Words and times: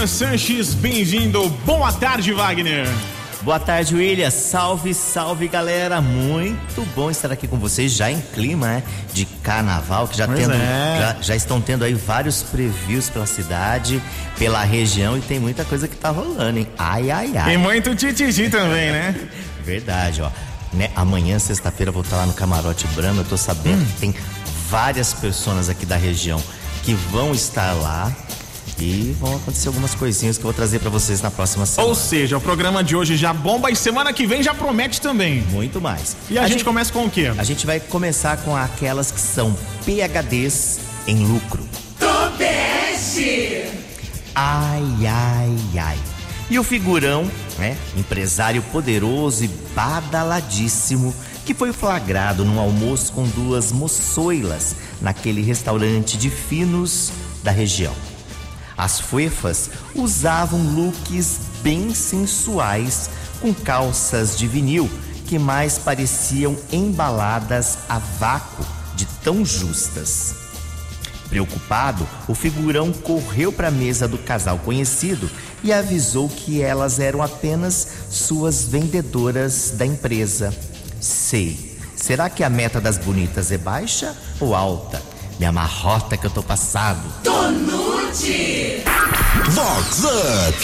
Wagner 0.00 0.08
Sanches, 0.08 0.72
bem-vindo. 0.72 1.46
Boa 1.66 1.92
tarde, 1.92 2.32
Wagner. 2.32 2.88
Boa 3.42 3.60
tarde, 3.60 3.94
William. 3.94 4.30
Salve, 4.30 4.94
salve, 4.94 5.46
galera. 5.46 6.00
Muito 6.00 6.82
bom 6.94 7.10
estar 7.10 7.30
aqui 7.30 7.46
com 7.46 7.58
vocês, 7.58 7.92
já 7.92 8.10
em 8.10 8.18
clima 8.18 8.66
né, 8.66 8.82
de 9.12 9.26
carnaval, 9.26 10.08
que 10.08 10.16
já, 10.16 10.26
tendo, 10.26 10.54
é. 10.54 10.98
já, 10.98 11.16
já, 11.20 11.36
estão 11.36 11.60
tendo 11.60 11.84
aí 11.84 11.92
vários 11.92 12.42
previews 12.42 13.10
pela 13.10 13.26
cidade, 13.26 14.02
pela 14.38 14.64
região 14.64 15.18
e 15.18 15.20
tem 15.20 15.38
muita 15.38 15.66
coisa 15.66 15.86
que 15.86 15.96
tá 15.96 16.08
rolando, 16.08 16.58
hein? 16.58 16.66
Ai, 16.78 17.10
ai, 17.10 17.36
ai. 17.36 17.50
Tem 17.50 17.58
muito 17.58 17.94
tititi 17.94 18.48
também, 18.48 18.92
né? 18.92 19.14
Verdade, 19.62 20.22
ó. 20.22 20.30
Né, 20.72 20.90
amanhã, 20.96 21.38
sexta-feira, 21.38 21.92
vou 21.92 22.00
estar 22.00 22.16
lá 22.16 22.24
no 22.24 22.32
Camarote 22.32 22.86
Brama. 22.94 23.20
Eu 23.20 23.26
tô 23.26 23.36
sabendo 23.36 23.82
hum. 23.82 23.86
que 23.86 24.00
tem 24.00 24.14
várias 24.70 25.12
pessoas 25.12 25.68
aqui 25.68 25.84
da 25.84 25.96
região 25.96 26.42
que 26.84 26.94
vão 26.94 27.32
estar 27.32 27.74
lá 27.74 28.10
e 28.80 29.14
vão 29.20 29.36
acontecer 29.36 29.68
algumas 29.68 29.94
coisinhas 29.94 30.38
que 30.38 30.42
eu 30.42 30.48
vou 30.48 30.54
trazer 30.54 30.78
para 30.78 30.90
vocês 30.90 31.20
na 31.20 31.30
próxima 31.30 31.66
semana. 31.66 31.88
Ou 31.88 31.94
seja, 31.94 32.38
o 32.38 32.40
programa 32.40 32.82
de 32.82 32.96
hoje 32.96 33.16
já 33.16 33.32
bomba 33.32 33.70
e 33.70 33.76
semana 33.76 34.12
que 34.12 34.26
vem 34.26 34.42
já 34.42 34.54
promete 34.54 35.00
também. 35.00 35.42
Muito 35.50 35.80
mais. 35.80 36.16
E 36.30 36.38
a, 36.38 36.42
a 36.42 36.44
gente, 36.44 36.58
gente, 36.58 36.64
começa 36.64 36.92
com 36.92 37.04
o 37.04 37.10
quê? 37.10 37.32
A 37.36 37.44
gente 37.44 37.66
vai 37.66 37.78
começar 37.78 38.38
com 38.38 38.56
aquelas 38.56 39.10
que 39.10 39.20
são 39.20 39.54
PHDs 39.84 40.80
em 41.06 41.26
lucro. 41.26 41.62
Tobeste! 41.98 43.64
Ai, 44.34 44.82
ai, 45.06 45.56
ai. 45.78 45.98
E 46.48 46.58
o 46.58 46.64
figurão, 46.64 47.30
né? 47.58 47.76
Empresário 47.96 48.62
poderoso 48.72 49.44
e 49.44 49.48
badaladíssimo, 49.74 51.14
que 51.44 51.54
foi 51.54 51.72
flagrado 51.72 52.44
num 52.44 52.58
almoço 52.58 53.12
com 53.12 53.24
duas 53.24 53.70
moçoilas 53.70 54.74
naquele 55.00 55.42
restaurante 55.42 56.16
de 56.16 56.30
finos 56.30 57.12
da 57.42 57.50
região. 57.50 57.94
As 58.80 58.98
fuefas 58.98 59.68
usavam 59.94 60.58
looks 60.74 61.38
bem 61.62 61.92
sensuais, 61.92 63.10
com 63.38 63.52
calças 63.52 64.38
de 64.38 64.48
vinil 64.48 64.88
que 65.26 65.38
mais 65.38 65.76
pareciam 65.76 66.56
embaladas 66.72 67.80
a 67.90 67.98
vácuo 67.98 68.64
de 68.96 69.04
tão 69.22 69.44
justas. 69.44 70.34
Preocupado, 71.28 72.08
o 72.26 72.34
figurão 72.34 72.90
correu 72.90 73.52
para 73.52 73.68
a 73.68 73.70
mesa 73.70 74.08
do 74.08 74.16
casal 74.16 74.58
conhecido 74.60 75.30
e 75.62 75.74
avisou 75.74 76.30
que 76.30 76.62
elas 76.62 76.98
eram 76.98 77.22
apenas 77.22 77.86
suas 78.10 78.64
vendedoras 78.64 79.74
da 79.76 79.84
empresa. 79.84 80.54
Sei. 80.98 81.78
Será 81.94 82.30
que 82.30 82.42
a 82.42 82.48
meta 82.48 82.80
das 82.80 82.96
bonitas 82.96 83.52
é 83.52 83.58
baixa 83.58 84.16
ou 84.40 84.54
alta? 84.54 85.02
Me 85.38 85.44
amarrota 85.44 86.16
que 86.16 86.26
eu 86.26 86.30
tô 86.30 86.42
passado. 86.42 87.06
Tonute! 88.10 88.82
Vox 89.50 90.04
Up! 90.04 90.58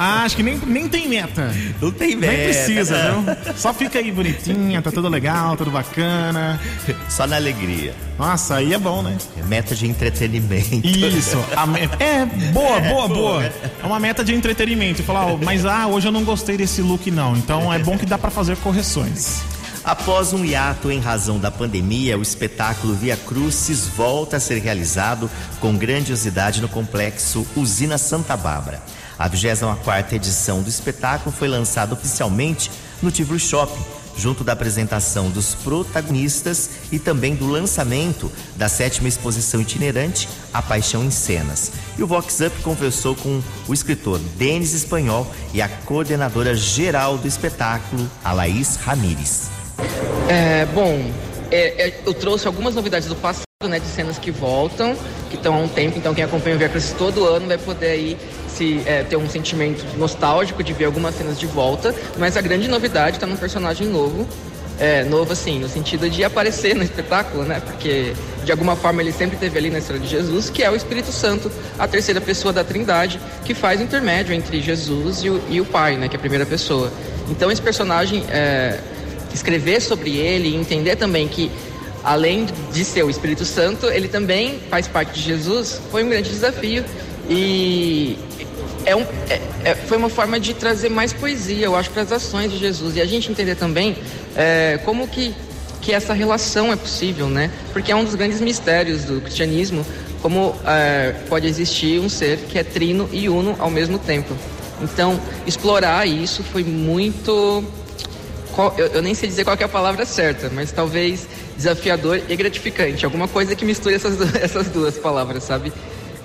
Ah, 0.00 0.22
acho 0.22 0.36
que 0.36 0.44
nem, 0.44 0.56
nem 0.64 0.88
tem 0.88 1.08
meta. 1.08 1.52
Não 1.82 1.90
tem 1.90 2.14
meta. 2.14 2.32
Nem 2.32 2.44
precisa, 2.44 2.94
viu? 2.94 3.54
Só 3.56 3.74
fica 3.74 3.98
aí 3.98 4.12
bonitinha, 4.12 4.80
tá 4.80 4.92
tudo 4.92 5.08
legal, 5.08 5.56
tudo 5.56 5.72
bacana. 5.72 6.60
Só 7.08 7.26
na 7.26 7.34
alegria. 7.34 7.92
Nossa, 8.16 8.56
aí 8.56 8.72
é 8.72 8.78
bom, 8.78 9.02
né? 9.02 9.18
É 9.36 9.42
meta 9.42 9.74
de 9.74 9.88
entretenimento. 9.88 10.86
Isso. 10.86 11.36
Me... 11.66 11.80
É, 11.98 12.24
boa, 12.52 12.78
boa, 12.80 13.08
boa. 13.08 13.52
É 13.82 13.84
uma 13.86 13.98
meta 13.98 14.22
de 14.22 14.32
entretenimento. 14.32 15.02
Falar, 15.02 15.36
mas 15.38 15.64
ah, 15.66 15.88
hoje 15.88 16.06
eu 16.06 16.12
não 16.12 16.22
gostei 16.22 16.56
desse 16.56 16.80
look, 16.80 17.10
não. 17.10 17.36
Então 17.36 17.72
é 17.74 17.80
bom 17.80 17.98
que 17.98 18.06
dá 18.06 18.16
para 18.16 18.30
fazer 18.30 18.56
correções. 18.58 19.42
Após 19.88 20.34
um 20.34 20.44
hiato 20.44 20.90
em 20.90 21.00
razão 21.00 21.38
da 21.38 21.50
pandemia, 21.50 22.18
o 22.18 22.20
espetáculo 22.20 22.92
Via 22.92 23.16
Crucis 23.16 23.86
volta 23.86 24.36
a 24.36 24.40
ser 24.40 24.58
realizado 24.58 25.30
com 25.60 25.78
grandiosidade 25.78 26.60
no 26.60 26.68
complexo 26.68 27.46
Usina 27.56 27.96
Santa 27.96 28.36
Bárbara. 28.36 28.82
A 29.18 29.26
24 29.26 30.14
edição 30.14 30.60
do 30.60 30.68
espetáculo 30.68 31.34
foi 31.34 31.48
lançada 31.48 31.94
oficialmente 31.94 32.70
no 33.00 33.10
Tivoli 33.10 33.40
Shopping, 33.40 33.82
junto 34.14 34.44
da 34.44 34.52
apresentação 34.52 35.30
dos 35.30 35.54
protagonistas 35.54 36.68
e 36.92 36.98
também 36.98 37.34
do 37.34 37.46
lançamento 37.46 38.30
da 38.56 38.68
sétima 38.68 39.08
exposição 39.08 39.58
itinerante 39.58 40.28
A 40.52 40.60
Paixão 40.60 41.02
em 41.02 41.10
Cenas. 41.10 41.72
E 41.96 42.02
o 42.02 42.06
Vox 42.06 42.40
Up 42.40 42.60
conversou 42.60 43.14
com 43.14 43.40
o 43.66 43.72
escritor 43.72 44.18
Denis 44.36 44.74
Espanhol 44.74 45.26
e 45.54 45.62
a 45.62 45.68
coordenadora 45.70 46.54
geral 46.54 47.16
do 47.16 47.26
espetáculo, 47.26 48.06
a 48.22 48.34
Laís 48.34 48.76
Ramires. 48.76 49.56
É, 50.28 50.66
bom, 50.74 51.10
é, 51.50 51.88
é, 51.88 51.94
eu 52.04 52.12
trouxe 52.12 52.46
algumas 52.46 52.74
novidades 52.74 53.08
do 53.08 53.16
passado, 53.16 53.44
né, 53.68 53.78
de 53.78 53.86
cenas 53.86 54.18
que 54.18 54.30
voltam, 54.30 54.94
que 55.30 55.36
estão 55.36 55.54
há 55.54 55.58
um 55.58 55.68
tempo, 55.68 55.98
então 55.98 56.14
quem 56.14 56.22
acompanha 56.22 56.56
o 56.56 56.70
Crucis 56.70 56.92
todo 56.92 57.24
ano 57.24 57.46
vai 57.46 57.58
poder 57.58 57.90
aí 57.90 58.18
se, 58.48 58.82
é, 58.86 59.02
ter 59.02 59.16
um 59.16 59.28
sentimento 59.28 59.84
nostálgico 59.96 60.62
de 60.62 60.72
ver 60.72 60.84
algumas 60.84 61.14
cenas 61.14 61.38
de 61.38 61.46
volta, 61.46 61.94
mas 62.18 62.36
a 62.36 62.40
grande 62.40 62.68
novidade 62.68 63.16
está 63.16 63.26
num 63.26 63.36
personagem 63.36 63.88
novo, 63.88 64.28
é, 64.78 65.02
novo 65.04 65.32
assim, 65.32 65.58
no 65.58 65.68
sentido 65.68 66.08
de 66.08 66.22
aparecer 66.22 66.76
no 66.76 66.84
espetáculo, 66.84 67.42
né, 67.42 67.60
porque 67.64 68.12
de 68.44 68.52
alguma 68.52 68.76
forma 68.76 69.00
ele 69.00 69.12
sempre 69.12 69.36
teve 69.36 69.58
ali 69.58 69.70
na 69.70 69.78
história 69.78 70.00
de 70.00 70.08
Jesus, 70.08 70.50
que 70.50 70.62
é 70.62 70.70
o 70.70 70.76
Espírito 70.76 71.10
Santo, 71.10 71.50
a 71.78 71.88
terceira 71.88 72.20
pessoa 72.20 72.52
da 72.52 72.62
Trindade, 72.62 73.18
que 73.44 73.54
faz 73.54 73.80
o 73.80 73.82
intermédio 73.82 74.34
entre 74.34 74.60
Jesus 74.60 75.24
e 75.24 75.30
o, 75.30 75.42
e 75.48 75.60
o 75.60 75.64
Pai, 75.64 75.96
né, 75.96 76.08
que 76.08 76.16
é 76.16 76.18
a 76.18 76.20
primeira 76.20 76.46
pessoa. 76.46 76.92
Então 77.28 77.50
esse 77.50 77.60
personagem 77.60 78.24
é, 78.30 78.78
escrever 79.38 79.80
sobre 79.80 80.16
ele 80.16 80.50
e 80.50 80.56
entender 80.56 80.96
também 80.96 81.26
que 81.26 81.50
além 82.04 82.46
de 82.72 82.84
ser 82.84 83.02
o 83.02 83.10
Espírito 83.10 83.44
Santo, 83.44 83.86
ele 83.86 84.08
também 84.08 84.60
faz 84.70 84.86
parte 84.86 85.12
de 85.12 85.22
Jesus, 85.22 85.80
foi 85.90 86.04
um 86.04 86.08
grande 86.08 86.30
desafio 86.30 86.84
e 87.28 88.16
é 88.84 88.94
um, 88.96 89.02
é, 89.28 89.40
é, 89.64 89.74
foi 89.74 89.96
uma 89.98 90.08
forma 90.08 90.38
de 90.40 90.54
trazer 90.54 90.88
mais 90.88 91.12
poesia, 91.12 91.66
eu 91.66 91.76
acho, 91.76 91.90
para 91.90 92.02
as 92.02 92.12
ações 92.12 92.50
de 92.50 92.58
Jesus 92.58 92.96
e 92.96 93.00
a 93.00 93.06
gente 93.06 93.30
entender 93.30 93.54
também 93.54 93.96
é, 94.36 94.78
como 94.84 95.06
que, 95.06 95.34
que 95.80 95.92
essa 95.92 96.14
relação 96.14 96.72
é 96.72 96.76
possível, 96.76 97.28
né? 97.28 97.50
Porque 97.72 97.92
é 97.92 97.96
um 97.96 98.04
dos 98.04 98.14
grandes 98.14 98.40
mistérios 98.40 99.04
do 99.04 99.20
cristianismo, 99.20 99.84
como 100.22 100.54
é, 100.66 101.14
pode 101.28 101.46
existir 101.46 102.00
um 102.00 102.08
ser 102.08 102.38
que 102.48 102.58
é 102.58 102.64
trino 102.64 103.08
e 103.12 103.28
uno 103.28 103.56
ao 103.58 103.70
mesmo 103.70 103.98
tempo. 103.98 104.34
Então, 104.80 105.20
explorar 105.46 106.06
isso 106.06 106.42
foi 106.42 106.62
muito 106.62 107.64
qual, 108.58 108.74
eu, 108.76 108.88
eu, 108.88 109.00
nem 109.00 109.14
sei 109.14 109.28
dizer 109.28 109.44
qual 109.44 109.56
é 109.56 109.62
a 109.62 109.68
palavra 109.68 110.04
certa, 110.04 110.50
mas 110.52 110.72
talvez 110.72 111.28
desafiador 111.56 112.20
e 112.28 112.34
gratificante. 112.34 113.04
Alguma 113.04 113.28
coisa 113.28 113.54
que 113.54 113.64
misture 113.64 113.94
essas, 113.94 114.18
essas 114.34 114.66
duas 114.66 114.98
palavras, 114.98 115.44
sabe? 115.44 115.72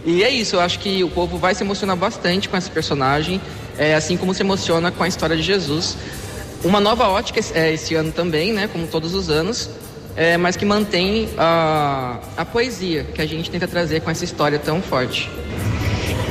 E 0.03 0.23
é 0.23 0.31
isso, 0.31 0.55
eu 0.55 0.59
acho 0.59 0.79
que 0.79 1.03
o 1.03 1.09
povo 1.11 1.38
vai 1.38 1.53
se 1.53 1.63
emocionar 1.63 1.95
bastante 1.95 2.49
com 2.49 2.57
esse 2.57 2.72
personagem, 2.72 3.39
é, 3.77 3.93
assim 3.93 4.17
como 4.17 4.33
se 4.33 4.41
emociona 4.41 4.89
com 4.89 5.03
a 5.03 5.07
história 5.07 5.38
de 5.38 5.43
Jesus. 5.43 5.95
Uma 6.63 6.79
nova 6.79 7.07
ótica 7.07 7.39
é, 7.53 7.72
esse 7.72 7.93
ano 7.93 8.11
também, 8.11 8.51
né, 8.51 8.67
como 8.67 8.88
todos 8.88 9.13
os 9.13 9.29
anos, 9.29 9.69
é, 10.16 10.35
mas 10.35 10.55
que 10.55 10.66
mantém 10.66 11.29
a, 11.38 12.17
a 12.35 12.43
poesia 12.43 13.03
que 13.13 13.22
a 13.22 13.27
gente 13.27 13.51
tenta 13.51 13.67
trazer 13.67 14.01
com 14.01 14.09
essa 14.09 14.25
história 14.25 14.57
tão 14.57 14.81
forte. 14.81 15.29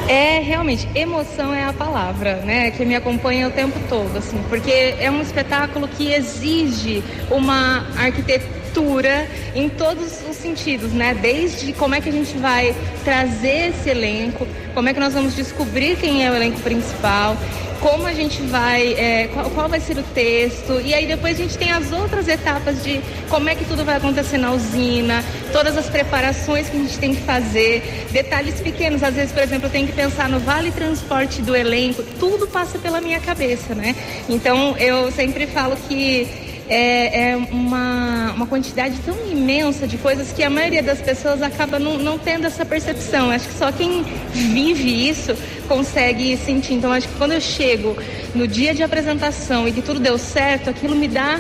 É 0.09 0.41
realmente, 0.41 0.89
emoção 0.95 1.55
é 1.55 1.65
a 1.65 1.73
palavra, 1.73 2.37
né? 2.37 2.71
Que 2.71 2.85
me 2.85 2.95
acompanha 2.95 3.49
o 3.49 3.51
tempo 3.51 3.79
todo, 3.89 4.19
assim, 4.19 4.43
porque 4.49 4.95
é 4.99 5.11
um 5.11 5.23
espetáculo 5.23 5.89
que 5.89 6.13
exige 6.13 7.03
uma 7.31 7.87
arquitetura 7.97 9.29
em 9.55 9.69
todos 9.69 10.23
os 10.29 10.37
sentidos, 10.37 10.93
né? 10.93 11.15
Desde 11.15 11.73
como 11.73 11.95
é 11.95 12.01
que 12.01 12.09
a 12.09 12.13
gente 12.13 12.37
vai 12.39 12.75
trazer 13.05 13.71
esse 13.71 13.91
elenco, 13.91 14.47
como 14.75 14.89
é 14.89 14.95
que 14.95 15.01
nós 15.01 15.15
vamos 15.15 15.35
descobrir 15.35 15.97
quem 15.97 16.25
é 16.25 16.31
o 16.31 16.35
elenco 16.35 16.61
principal, 16.61 17.37
como 17.81 18.07
a 18.07 18.15
gente 18.15 18.41
vai, 18.43 18.95
é, 18.95 19.29
qual, 19.35 19.51
qual, 19.51 19.69
vai 19.69 19.81
ser 19.81 19.99
o 19.99 20.03
texto, 20.03 20.81
e 20.81 20.95
aí 20.95 21.05
depois 21.05 21.39
a 21.39 21.43
gente 21.43 21.59
tem 21.59 21.73
as 21.73 21.91
outras 21.91 22.29
etapas 22.29 22.83
de 22.83 23.01
como 23.29 23.49
é 23.49 23.57
que 23.57 23.65
tudo 23.65 23.85
vai 23.85 23.97
acontecer 23.97 24.39
na 24.39 24.53
usina, 24.53 25.25
todas 25.53 25.77
as 25.77 25.89
preparações 25.89 26.69
que 26.69 26.77
a 26.77 26.81
gente 26.81 26.99
tem 26.99 27.15
que 27.15 27.23
fazer, 27.23 28.07
detalhes 28.13 28.61
pequenos, 28.61 29.03
às 29.03 29.15
vezes, 29.15 29.33
por 29.33 29.43
exemplo, 29.43 29.67
eu 29.67 29.71
tenho 29.71 29.89
que 29.89 29.95
pensar 29.95 30.29
no 30.29 30.39
vale 30.39 30.71
transporte 30.71 31.43
do 31.43 31.57
elenco, 31.57 32.05
tudo 32.21 32.47
passa 32.47 32.79
pela 32.79 33.01
minha 33.01 33.19
cabeça, 33.19 33.75
né? 33.75 33.97
Então 34.29 34.77
eu 34.79 35.11
sempre 35.11 35.49
falo 35.49 35.77
que 35.89 36.52
é, 36.69 37.31
é 37.31 37.37
uma, 37.37 38.33
uma 38.33 38.47
quantidade 38.47 38.97
tão 39.05 39.17
imensa 39.31 39.87
de 39.87 39.99
coisas 39.99 40.33
que 40.33 40.43
a 40.43 40.51
maioria 40.51 40.83
das 40.83 41.01
pessoas 41.01 41.43
acaba 41.43 41.79
não, 41.79 41.99
não 41.99 42.19
tendo 42.19 42.47
essa 42.47 42.65
percepção. 42.65 43.31
Acho 43.31 43.49
que 43.49 43.55
só 43.55 43.73
quem 43.73 44.05
vive 44.33 45.09
isso 45.09 45.35
consegue 45.69 46.37
sentir. 46.37 46.75
Então, 46.75 46.93
acho 46.93 47.09
que 47.09 47.15
quando 47.17 47.33
eu 47.33 47.41
chego 47.41 47.97
no 48.35 48.47
dia 48.47 48.75
de 48.75 48.83
apresentação 48.83 49.67
e 49.67 49.73
que 49.73 49.83
tudo 49.83 50.01
deu 50.01 50.19
certo, 50.19 50.71
aquilo 50.71 50.95
me 50.95 51.09
dá 51.09 51.39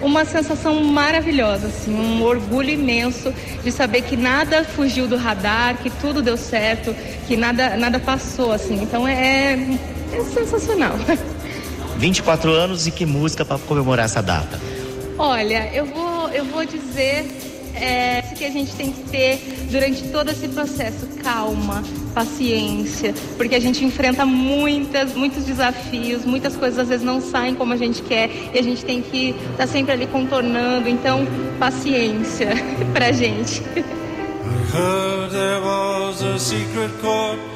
uma 0.00 0.24
sensação 0.24 0.82
maravilhosa, 0.82 1.68
assim, 1.68 1.94
um 1.94 2.22
orgulho 2.22 2.70
imenso 2.70 3.32
de 3.64 3.72
saber 3.72 4.02
que 4.02 4.16
nada 4.16 4.62
fugiu 4.62 5.08
do 5.08 5.16
radar, 5.16 5.76
que 5.78 5.88
tudo 5.88 6.20
deu 6.20 6.36
certo, 6.36 6.94
que 7.26 7.36
nada, 7.36 7.76
nada 7.76 7.98
passou, 7.98 8.52
assim. 8.52 8.74
Então 8.82 9.08
é, 9.08 9.54
é 10.12 10.20
sensacional. 10.34 10.92
24 11.98 12.50
anos 12.50 12.86
e 12.86 12.90
que 12.90 13.06
música 13.06 13.44
para 13.44 13.58
comemorar 13.58 14.04
essa 14.04 14.22
data? 14.22 14.60
Olha, 15.18 15.70
eu 15.72 15.86
vou, 15.86 16.28
eu 16.28 16.44
vou 16.44 16.64
dizer 16.64 17.26
é, 17.74 18.22
que 18.36 18.44
a 18.44 18.50
gente 18.50 18.74
tem 18.74 18.92
que 18.92 19.02
ter 19.10 19.66
durante 19.70 20.02
todo 20.08 20.30
esse 20.30 20.48
processo: 20.48 21.06
calma, 21.22 21.82
paciência, 22.14 23.14
porque 23.36 23.54
a 23.54 23.60
gente 23.60 23.84
enfrenta 23.84 24.24
muitas, 24.26 25.14
muitos 25.14 25.44
desafios, 25.44 26.24
muitas 26.24 26.56
coisas 26.56 26.78
às 26.78 26.88
vezes 26.88 27.04
não 27.04 27.20
saem 27.20 27.54
como 27.54 27.72
a 27.72 27.76
gente 27.76 28.02
quer 28.02 28.30
e 28.52 28.58
a 28.58 28.62
gente 28.62 28.84
tem 28.84 29.02
que 29.02 29.30
estar 29.30 29.56
tá 29.56 29.66
sempre 29.66 29.92
ali 29.92 30.06
contornando. 30.06 30.88
Então, 30.88 31.26
paciência 31.58 32.50
pra 32.92 33.12
gente. 33.12 33.62
heard 34.72 35.30
there 35.30 35.60
was 35.62 36.22
a 36.22 36.38
secret 36.38 36.90
chord 37.00 37.55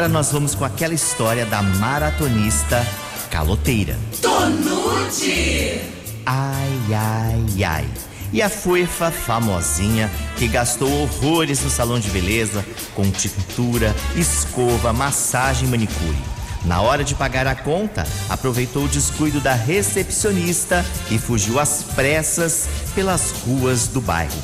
Agora 0.00 0.14
nós 0.14 0.32
vamos 0.32 0.54
com 0.54 0.64
aquela 0.64 0.94
história 0.94 1.44
da 1.44 1.60
maratonista 1.60 2.86
caloteira. 3.30 3.98
Tonute. 4.22 5.78
Ai, 6.24 6.80
ai, 6.90 7.64
ai. 7.64 7.88
E 8.32 8.40
a 8.40 8.48
fuefa 8.48 9.10
famosinha 9.10 10.10
que 10.38 10.48
gastou 10.48 10.90
horrores 11.02 11.62
no 11.62 11.68
salão 11.68 12.00
de 12.00 12.08
beleza 12.08 12.64
com 12.94 13.10
tintura, 13.10 13.94
escova, 14.16 14.90
massagem 14.90 15.68
e 15.68 15.70
manicure. 15.70 16.16
Na 16.64 16.80
hora 16.80 17.04
de 17.04 17.14
pagar 17.14 17.46
a 17.46 17.54
conta, 17.54 18.06
aproveitou 18.30 18.84
o 18.84 18.88
descuido 18.88 19.38
da 19.38 19.52
recepcionista 19.52 20.82
e 21.10 21.18
fugiu 21.18 21.60
às 21.60 21.82
pressas 21.94 22.66
pelas 22.94 23.32
ruas 23.46 23.86
do 23.86 24.00
bairro. 24.00 24.42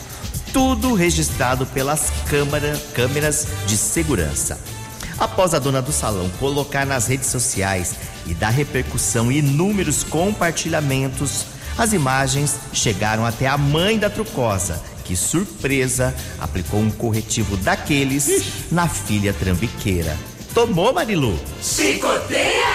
Tudo 0.53 0.93
registrado 0.93 1.65
pelas 1.65 2.13
câmara, 2.29 2.79
câmeras 2.93 3.47
de 3.67 3.79
segurança. 3.79 4.76
Após 5.19 5.55
a 5.55 5.59
dona 5.59 5.81
do 5.81 5.93
salão 5.93 6.29
colocar 6.39 6.85
nas 6.85 7.07
redes 7.07 7.29
sociais 7.29 7.95
e 8.27 8.35
dar 8.35 8.51
repercussão 8.51 9.33
e 9.33 9.39
inúmeros 9.39 10.05
compartilhamentos, 10.05 11.47
as 11.79 11.93
imagens 11.93 12.57
chegaram 12.73 13.25
até 13.25 13.47
a 13.47 13.57
mãe 13.57 13.99
da 13.99 14.11
trucosa, 14.11 14.83
que, 15.05 15.17
surpresa, 15.17 16.15
aplicou 16.39 16.81
um 16.81 16.91
corretivo 16.91 17.57
daqueles 17.59 18.71
na 18.71 18.89
filha 18.89 19.33
trambiqueira. 19.33 20.17
Tomou, 20.53 20.93
Marilu? 20.93 21.39
Chicoteia 21.63 22.67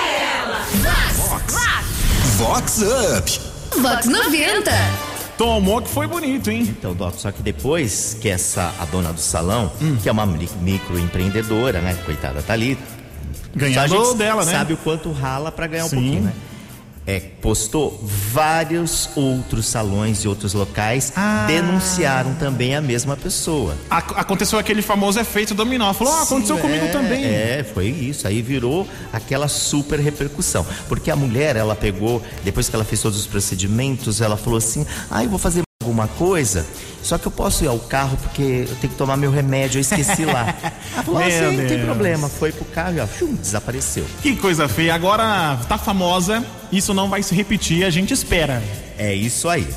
ela. 0.42 0.66
Vox 2.38 2.82
Up. 2.82 3.40
Vox 3.82 4.06
90. 4.06 5.11
Tomou 5.42 5.82
que 5.82 5.90
foi 5.90 6.06
bonito, 6.06 6.52
hein? 6.52 6.62
Então, 6.70 6.94
Doc, 6.94 7.16
só 7.16 7.32
que 7.32 7.42
depois 7.42 8.16
que 8.22 8.30
essa, 8.30 8.72
a 8.80 8.86
dona 8.86 9.12
do 9.12 9.20
salão, 9.20 9.72
que 10.04 10.08
é 10.08 10.12
uma 10.12 10.24
mi- 10.24 10.48
microempreendedora, 10.62 11.82
né? 11.82 11.98
Coitada, 12.06 12.44
tá 12.44 12.54
ali. 12.54 12.78
Gente 13.56 14.18
dela, 14.18 14.46
né? 14.46 14.52
Sabe 14.52 14.74
o 14.74 14.78
quanto 14.78 15.12
rala 15.12 15.52
pra 15.52 15.66
ganhar 15.66 15.86
um 15.86 15.90
Sim. 15.90 15.96
pouquinho, 15.96 16.22
né? 16.26 16.34
É, 17.08 17.20
postou 17.20 18.00
vários 18.04 19.10
outros 19.16 19.66
salões 19.66 20.20
e 20.24 20.28
outros 20.28 20.54
locais 20.54 21.12
Ah. 21.16 21.46
denunciaram 21.48 22.36
também 22.36 22.76
a 22.76 22.82
mesma 22.82 23.18
pessoa. 23.18 23.76
Ac- 23.90 24.14
aconteceu 24.16 24.60
aquele 24.60 24.82
famoso 24.84 25.20
efeito 25.20 25.54
dominó. 25.56 25.92
Falou, 25.94 26.14
ah, 26.14 26.22
aconteceu 26.22 26.56
Sim, 26.58 26.62
comigo 26.62 26.86
é, 26.86 26.90
também. 26.90 27.26
É, 27.26 27.66
foi 27.74 27.88
isso. 27.88 28.28
Aí 28.28 28.42
virou 28.42 28.88
aquela 29.12 29.48
super 29.48 30.00
repercussão. 30.00 30.66
Porque 30.88 31.10
a 31.10 31.16
mulher, 31.16 31.56
ela 31.56 31.76
pegou, 31.76 32.22
depois 32.44 32.70
que 32.70 32.76
ela 32.76 32.86
fez 32.86 33.02
todos 33.02 33.20
os 33.20 33.26
procedimentos, 33.28 34.22
ela 34.22 34.38
falou 34.38 34.58
assim: 34.58 34.86
ah, 35.10 35.24
eu 35.24 35.30
vou 35.30 35.40
fazer 35.40 35.64
alguma 35.84 36.08
coisa, 36.08 36.64
só 37.04 37.18
que 37.18 37.28
eu 37.28 37.32
posso 37.32 37.64
ir 37.64 37.68
ao 37.68 37.80
carro 37.80 38.18
porque 38.18 38.66
eu 38.70 38.76
tenho 38.76 38.94
que 38.94 38.98
tomar 38.98 39.18
meu 39.18 39.32
remédio, 39.32 39.78
eu 39.78 39.82
esqueci 39.82 40.26
lá. 40.26 40.56
Ela 40.94 41.04
falou: 41.04 41.22
ah, 41.22 41.26
Meu 41.26 41.52
sim, 41.52 41.58
não 41.58 41.68
tem 41.68 41.86
problema. 41.86 42.30
Foi 42.30 42.52
pro 42.52 42.66
carro 42.66 42.96
e 42.96 43.00
ó, 43.00 43.08
desapareceu. 43.42 44.06
Que 44.22 44.36
coisa 44.36 44.68
feia. 44.68 44.94
Agora 44.94 45.58
tá 45.68 45.78
famosa, 45.78 46.46
isso 46.72 46.94
não 46.94 47.10
vai 47.10 47.24
se 47.24 47.34
repetir, 47.34 47.84
a 47.84 47.90
gente 47.90 48.14
espera. 48.14 48.62
É 48.98 49.14
isso 49.14 49.50
aí. 49.50 49.68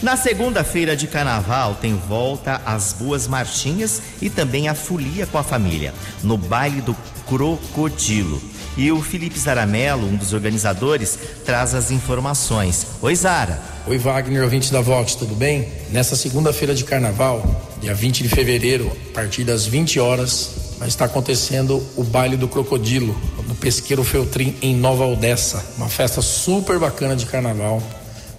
Na 0.00 0.16
segunda-feira 0.16 0.96
de 0.96 1.08
carnaval 1.08 1.74
tem 1.74 1.96
volta 1.96 2.62
as 2.64 2.92
boas 2.92 3.26
marchinhas 3.26 4.00
e 4.22 4.30
também 4.30 4.68
a 4.68 4.74
folia 4.74 5.26
com 5.26 5.38
a 5.38 5.42
família, 5.42 5.92
no 6.22 6.36
baile 6.36 6.80
do 6.80 6.96
Crocodilo. 7.26 8.40
E 8.78 8.92
o 8.92 9.02
Felipe 9.02 9.36
Zaramelo, 9.36 10.06
um 10.06 10.14
dos 10.14 10.32
organizadores, 10.32 11.18
traz 11.44 11.74
as 11.74 11.90
informações. 11.90 12.86
Oi, 13.02 13.16
Zara. 13.16 13.60
Oi 13.88 13.98
Wagner, 13.98 14.44
ouvinte 14.44 14.72
da 14.72 14.80
Vox, 14.80 15.16
tudo 15.16 15.34
bem? 15.34 15.66
Nessa 15.90 16.14
segunda-feira 16.14 16.72
de 16.72 16.84
carnaval, 16.84 17.42
dia 17.80 17.92
20 17.92 18.22
de 18.22 18.28
fevereiro, 18.28 18.88
a 19.10 19.14
partir 19.14 19.42
das 19.42 19.66
20 19.66 19.98
horas, 19.98 20.50
vai 20.78 20.86
estar 20.86 21.06
acontecendo 21.06 21.84
o 21.96 22.04
baile 22.04 22.36
do 22.36 22.46
crocodilo 22.46 23.20
no 23.48 23.54
Pesqueiro 23.56 24.04
Feltrim 24.04 24.54
em 24.62 24.76
Nova 24.76 25.04
Odessa. 25.04 25.60
Uma 25.76 25.88
festa 25.88 26.22
super 26.22 26.78
bacana 26.78 27.16
de 27.16 27.26
carnaval. 27.26 27.82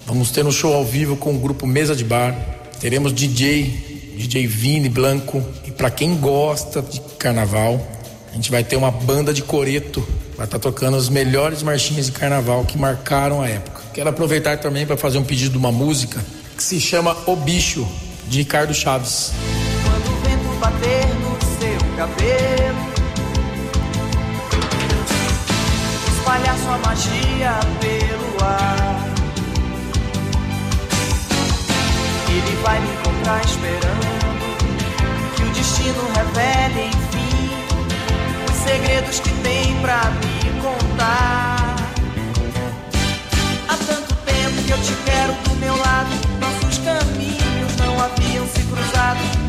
Vamos 0.07 0.31
ter 0.31 0.45
um 0.45 0.51
show 0.53 0.73
ao 0.73 0.85
vivo 0.85 1.17
com 1.17 1.35
o 1.35 1.37
grupo 1.39 1.67
Mesa 1.67 1.93
de 1.93 2.05
Bar. 2.05 2.33
Teremos 2.79 3.11
DJ, 3.11 4.13
DJ 4.15 4.47
Vini 4.47 4.87
Blanco. 4.87 5.43
E 5.65 5.71
para 5.71 5.91
quem 5.91 6.15
gosta 6.15 6.81
de 6.81 7.01
carnaval, 7.17 7.85
a 8.31 8.35
gente 8.35 8.49
vai 8.49 8.63
ter 8.63 8.77
uma 8.77 8.89
banda 8.89 9.33
de 9.33 9.41
coreto. 9.41 10.01
Vai 10.39 10.45
estar 10.45 10.57
tocando 10.57 10.95
as 10.95 11.09
melhores 11.09 11.61
marchinhas 11.61 12.05
de 12.05 12.13
carnaval 12.13 12.63
que 12.63 12.77
marcaram 12.77 13.41
a 13.41 13.49
época. 13.49 13.81
Quero 13.93 14.09
aproveitar 14.09 14.57
também 14.57 14.85
para 14.85 14.95
fazer 14.95 15.17
um 15.17 15.23
pedido 15.25 15.51
de 15.51 15.57
uma 15.57 15.69
música 15.69 16.23
que 16.55 16.63
se 16.63 16.79
chama 16.79 17.13
O 17.25 17.35
Bicho, 17.35 17.85
de 18.25 18.37
Ricardo 18.37 18.73
Chaves. 18.73 19.33
Quando 19.83 20.07
o 20.07 20.21
vento 20.21 20.59
bater 20.61 21.07
no 21.15 21.37
seu 21.59 21.77
cabelo, 21.97 22.79
espalhar 26.07 26.57
sua 26.59 26.77
magia 26.77 27.59
pelo 27.81 28.41
ar. 28.41 29.09
Ele 32.29 32.61
vai 32.63 32.79
me 32.79 32.87
encontrar 32.93 33.43
esperando 33.43 35.35
que 35.35 35.43
o 35.43 35.49
destino 35.49 36.01
revele, 36.15 36.87
enfim, 36.87 37.49
os 38.49 38.55
segredos 38.63 39.19
que 39.19 39.33
tem 39.43 39.75
pra 39.81 40.11
me 40.11 40.28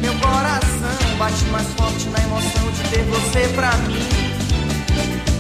Meu 0.01 0.15
coração 0.15 1.17
bate 1.19 1.45
mais 1.47 1.67
forte 1.77 2.09
na 2.09 2.19
emoção 2.21 2.71
de 2.73 2.83
ter 2.89 3.05
você 3.05 3.47
pra 3.55 3.71
mim. 3.77 3.99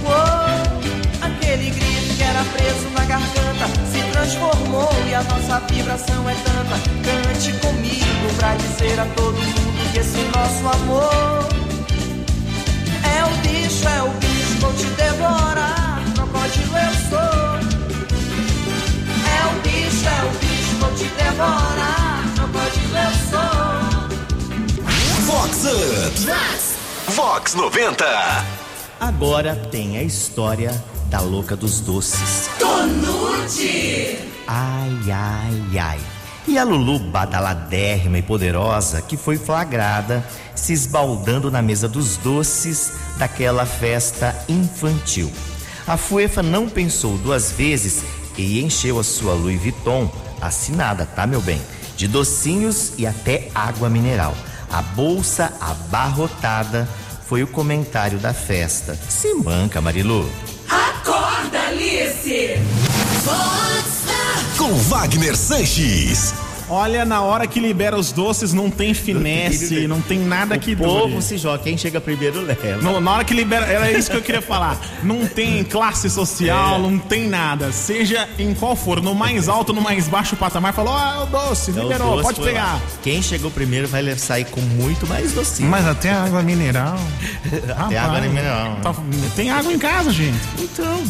Uou, 0.05 0.83
aquele 1.23 1.71
grito 1.71 2.17
que 2.17 2.23
era 2.23 2.45
preso 2.45 2.91
na 2.91 3.05
garganta 3.07 3.67
se 3.91 4.03
transformou 4.13 4.91
e 5.09 5.15
a 5.15 5.23
nossa 5.23 5.61
vibração 5.71 6.29
é 6.29 6.35
tanta. 6.35 6.77
Cante 7.03 7.53
comigo 7.61 8.35
pra 8.37 8.55
dizer 8.57 9.01
a 9.01 9.07
todo 9.17 9.39
mundo 9.39 9.93
que 9.93 9.99
esse 10.01 10.19
nosso 10.37 10.69
amor 10.69 11.49
é 13.03 13.25
o 13.25 13.37
bicho, 13.39 13.89
é 13.89 14.03
o 14.03 14.11
bicho, 14.19 14.59
vou 14.61 14.73
te 14.75 14.85
devorar. 14.85 16.03
Crocodilo 16.15 16.77
eu 16.77 16.93
sou. 17.09 17.61
É 19.25 19.47
o 19.47 19.61
bicho, 19.63 20.07
é 20.07 20.23
o 20.25 20.31
bicho, 20.39 20.77
vou 20.79 20.93
te 20.95 21.05
devorar. 21.05 22.10
Vox 27.09 27.55
90. 27.55 28.05
Agora 28.99 29.55
tem 29.55 29.99
a 29.99 30.03
história 30.03 30.73
da 31.07 31.21
louca 31.21 31.55
dos 31.57 31.81
doces. 31.81 32.51
Tonute. 32.59 34.19
Ai, 34.47 35.13
ai, 35.13 35.79
ai. 35.79 36.01
E 36.49 36.59
a 36.59 36.65
Lulu 36.65 36.99
badaladérrima 36.99 38.19
e 38.19 38.23
poderosa 38.23 39.01
que 39.01 39.17
foi 39.17 39.37
flagrada 39.37 40.25
se 40.55 40.73
esbaldando 40.73 41.51
na 41.51 41.63
mesa 41.63 41.89
dos 41.89 42.17
doces 42.17 42.93
daquela 43.17 43.65
festa 43.65 44.35
infantil. 44.49 45.31
A 45.87 45.97
Fuefa 45.97 46.43
não 46.43 46.69
pensou 46.69 47.17
duas 47.19 47.53
vezes 47.53 48.03
e 48.37 48.61
encheu 48.61 48.99
a 48.99 49.05
sua 49.05 49.35
Louis 49.35 49.61
Vuitton, 49.61 50.11
assinada, 50.41 51.07
tá 51.07 51.27
meu 51.27 51.41
bem? 51.41 51.61
De 51.97 52.09
docinhos 52.09 52.93
e 52.99 53.07
até 53.07 53.49
água 53.55 53.89
mineral. 53.89 54.35
A 54.73 54.83
bolsa 54.83 55.53
abarrotada 55.61 56.89
foi 57.27 57.43
o 57.43 57.47
comentário 57.49 58.19
da 58.19 58.33
festa. 58.33 58.97
Se 59.09 59.35
manca, 59.35 59.81
Marilu. 59.81 60.31
Acorda, 60.69 61.59
Alice! 61.69 62.57
Com 64.57 64.75
Wagner 64.75 65.37
Sanches. 65.37 66.33
Olha, 66.71 67.05
na 67.05 67.21
hora 67.23 67.47
que 67.47 67.59
libera 67.59 67.97
os 67.99 68.13
doces, 68.13 68.53
não 68.53 68.71
tem 68.71 68.95
finesse, 68.95 69.87
não 69.89 70.01
tem 70.01 70.19
nada 70.21 70.57
que 70.57 70.73
o 70.75 70.77
povo 70.77 71.09
dure. 71.09 71.23
se 71.23 71.37
joga. 71.37 71.59
Quem 71.65 71.77
chega 71.77 72.01
primeiro 72.01 72.41
leva. 72.43 72.77
No- 72.81 73.01
na 73.01 73.11
hora 73.13 73.25
que 73.25 73.35
libera, 73.35 73.67
era 73.67 73.91
isso 73.91 74.11
que 74.11 74.17
eu 74.17 74.23
queria 74.23 74.41
falar. 74.41 74.79
Não 75.03 75.27
tem 75.27 75.65
classe 75.65 76.09
social, 76.09 76.79
não 76.79 76.99
tem 76.99 77.29
nada. 77.29 77.73
Seja 77.73 78.29
em 78.39 78.55
qual 78.55 78.77
for, 78.77 79.03
no 79.03 79.15
mais 79.15 79.49
alto, 79.49 79.73
no 79.73 79.81
mais 79.81 80.07
baixo 80.09 80.37
patamar, 80.37 80.73
falou: 80.73 80.95
ah, 80.95 81.17
é 81.21 81.23
o 81.25 81.27
doce, 81.27 81.71
Então, 81.73 81.83
liberou, 81.83 82.09
os 82.17 82.23
doces 82.23 82.37
pode 82.39 82.49
pegar. 82.49 82.75
lá. 82.75 82.81
Quem 83.03 83.21
chegou 83.21 83.51
primeiro 83.51 83.89
vai 83.89 84.17
sair 84.17 84.45
com 84.45 84.61
muito 84.61 85.07
mais 85.07 85.33
docinho. 85.33 85.69
Mas 85.69 85.87
até 85.87 86.11
água 86.13 86.43
mineral. 86.43 86.97
Até 87.77 87.99
água 87.99 88.21
mineral. 88.21 88.77
Tá- 88.83 88.95
tem 89.35 89.51
água 89.51 89.73
em 89.73 89.79
casa, 89.79 90.13
gente. 90.13 90.39
Então, 90.59 91.03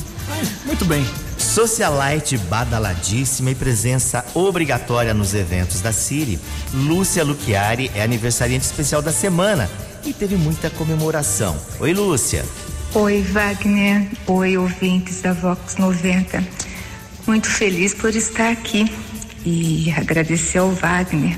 Muito 0.65 0.85
bem. 0.85 1.05
Socialite 1.55 2.39
badaladíssima 2.39 3.51
e 3.51 3.57
presença 3.57 4.25
obrigatória 4.35 5.13
nos 5.13 5.35
eventos 5.35 5.81
da 5.81 5.91
Siri. 5.91 6.39
Lúcia 6.73 7.25
Luchiari 7.25 7.91
é 7.93 8.05
aniversariante 8.05 8.67
especial 8.67 9.03
da 9.03 9.11
semana 9.11 9.69
e 10.05 10.13
teve 10.13 10.37
muita 10.37 10.71
comemoração. 10.71 11.61
Oi, 11.81 11.93
Lúcia. 11.93 12.45
Oi, 12.95 13.23
Wagner. 13.23 14.07
Oi, 14.29 14.57
ouvintes 14.57 15.23
da 15.23 15.33
Vox 15.33 15.77
90. 15.77 16.41
Muito 17.27 17.51
feliz 17.51 17.95
por 17.95 18.15
estar 18.15 18.53
aqui 18.53 18.89
e 19.45 19.93
agradecer 19.97 20.59
ao 20.59 20.71
Wagner 20.71 21.37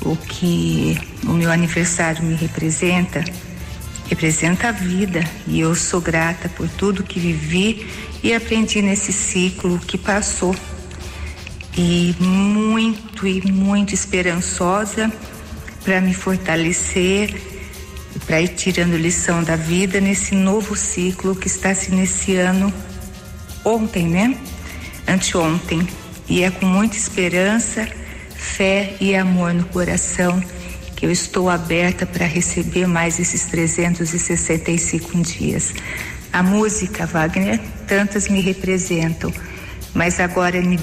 o 0.00 0.16
que 0.16 0.98
o 1.22 1.32
meu 1.32 1.52
aniversário 1.52 2.22
me 2.22 2.34
representa. 2.34 3.22
Representa 4.08 4.68
a 4.68 4.72
vida 4.72 5.24
e 5.46 5.60
eu 5.60 5.74
sou 5.74 6.00
grata 6.00 6.48
por 6.48 6.68
tudo 6.68 7.02
que 7.02 7.18
vivi 7.18 7.86
e 8.22 8.34
aprendi 8.34 8.82
nesse 8.82 9.12
ciclo 9.12 9.78
que 9.78 9.96
passou. 9.96 10.54
E 11.76 12.14
muito 12.20 13.26
e 13.26 13.50
muito 13.50 13.94
esperançosa 13.94 15.12
para 15.82 16.00
me 16.00 16.14
fortalecer 16.14 17.54
para 18.20 18.40
ir 18.40 18.48
tirando 18.48 18.96
lição 18.96 19.42
da 19.42 19.56
vida 19.56 20.00
nesse 20.00 20.34
novo 20.34 20.76
ciclo 20.76 21.34
que 21.34 21.46
está 21.46 21.74
se 21.74 21.90
iniciando 21.90 22.72
ontem, 23.64 24.08
né? 24.08 24.38
Anteontem. 25.06 25.86
E 26.28 26.42
é 26.42 26.50
com 26.50 26.64
muita 26.64 26.96
esperança, 26.96 27.86
fé 28.34 28.96
e 29.00 29.14
amor 29.14 29.52
no 29.52 29.64
coração 29.66 30.42
que 30.96 31.06
eu 31.06 31.10
estou 31.10 31.50
aberta 31.50 32.06
para 32.06 32.26
receber 32.26 32.86
mais 32.86 33.18
esses 33.18 33.44
365 33.46 35.16
dias. 35.22 35.74
A 36.32 36.42
música, 36.42 37.06
Wagner, 37.06 37.60
tantas 37.86 38.28
me 38.28 38.40
representam, 38.40 39.32
mas 39.94 40.18
agora 40.18 40.60
me 40.60 40.78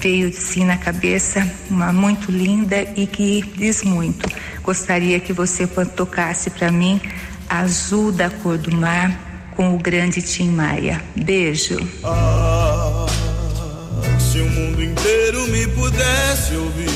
veio 0.00 0.32
sim 0.32 0.64
na 0.64 0.76
cabeça 0.76 1.48
uma 1.70 1.92
muito 1.92 2.30
linda 2.30 2.82
e 2.96 3.06
que 3.06 3.42
diz 3.56 3.82
muito. 3.82 4.28
Gostaria 4.62 5.20
que 5.20 5.32
você 5.32 5.66
tocasse 5.66 6.50
para 6.50 6.72
mim 6.72 7.00
Azul 7.48 8.10
da 8.10 8.28
Cor 8.28 8.58
do 8.58 8.74
Mar 8.76 9.52
com 9.54 9.74
o 9.74 9.78
grande 9.78 10.20
Tim 10.20 10.50
Maia. 10.50 11.02
Beijo. 11.14 11.78
Ah, 12.04 13.06
se 14.18 14.40
o 14.40 14.50
mundo 14.50 14.82
inteiro 14.82 15.46
me 15.48 15.66
pudesse 15.68 16.54
ouvir, 16.54 16.95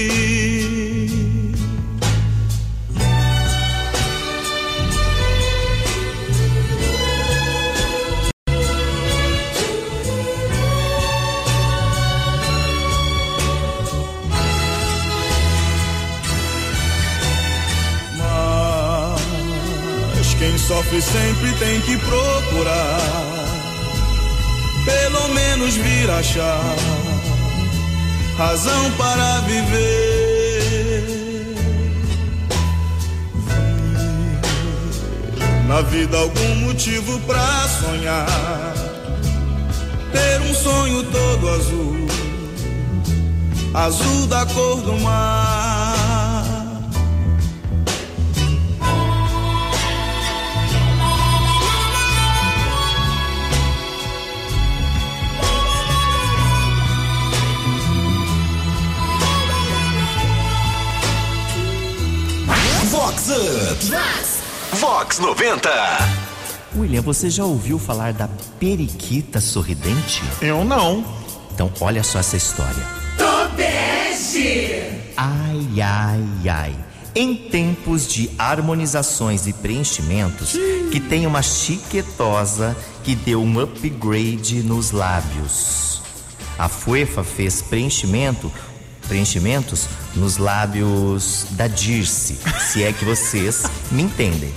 Quem 20.41 20.57
sofre 20.57 20.99
sempre 20.99 21.53
tem 21.59 21.79
que 21.81 21.95
procurar, 21.97 22.99
pelo 24.83 25.27
menos 25.35 25.75
vir 25.75 26.09
achar 26.09 26.75
razão 28.39 28.91
para 28.93 29.41
viver. 29.41 31.03
Na 35.67 35.81
vida 35.81 36.17
algum 36.17 36.55
motivo 36.55 37.19
pra 37.19 37.67
sonhar, 37.79 38.73
ter 40.11 40.41
um 40.41 40.55
sonho 40.55 41.03
todo 41.03 41.49
azul, 41.49 42.07
azul 43.75 44.25
da 44.25 44.43
cor 44.47 44.81
do 44.81 44.99
mar. 45.01 45.60
Up. 63.31 63.79
Vox 64.73 65.17
90. 65.19 65.69
William, 66.75 67.01
você 67.01 67.29
já 67.29 67.45
ouviu 67.45 67.79
falar 67.79 68.11
da 68.11 68.27
periquita 68.59 69.39
sorridente? 69.39 70.21
Eu 70.41 70.65
não. 70.65 71.05
Então, 71.53 71.71
olha 71.79 72.03
só 72.03 72.19
essa 72.19 72.35
história. 72.35 72.85
Tobeste! 73.17 74.83
Ai, 75.15 75.81
ai, 75.81 76.49
ai. 76.49 76.75
Em 77.15 77.33
tempos 77.35 78.05
de 78.05 78.29
harmonizações 78.37 79.47
e 79.47 79.53
preenchimentos, 79.53 80.51
que 80.91 80.99
tem 80.99 81.25
uma 81.25 81.41
chiquetosa 81.41 82.75
que 83.01 83.15
deu 83.15 83.41
um 83.41 83.61
upgrade 83.61 84.61
nos 84.61 84.91
lábios. 84.91 86.01
A 86.59 86.67
Fuefa 86.67 87.23
fez 87.23 87.61
preenchimento, 87.61 88.51
preenchimentos 89.11 89.89
nos 90.15 90.37
lábios 90.37 91.45
da 91.51 91.67
Dirce, 91.67 92.39
se 92.61 92.81
é 92.81 92.93
que 92.93 93.03
vocês 93.03 93.63
me 93.91 94.03
entendem. 94.03 94.53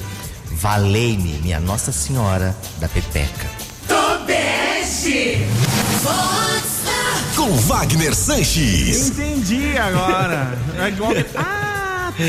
Valei-me, 0.52 1.40
minha 1.42 1.58
Nossa 1.58 1.90
Senhora 1.90 2.56
da 2.78 2.88
Pepeca. 2.88 3.48
Tobeste! 3.88 5.38
Com 7.34 7.50
Wagner 7.56 8.14
Sanches. 8.14 9.08
Entendi 9.08 9.76
agora. 9.76 10.56
É 10.78 10.88
igual. 10.88 11.10
Ah, 11.34 11.63